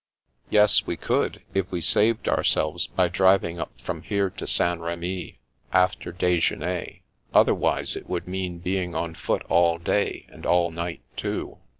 [0.49, 4.79] "Yes, we could, if we saved ourselves by driving up from here to St.
[4.79, 5.37] Rhemy,
[5.71, 7.01] after dSjeuner,
[7.35, 11.59] other wise it would mean being on foot all day and all night too.